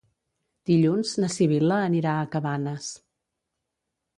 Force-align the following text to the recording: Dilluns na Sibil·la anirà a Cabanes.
Dilluns 0.69 1.11
na 1.23 1.29
Sibil·la 1.33 1.77
anirà 1.91 2.15
a 2.15 2.25
Cabanes. 2.37 2.89